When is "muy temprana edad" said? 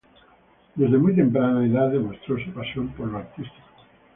0.97-1.91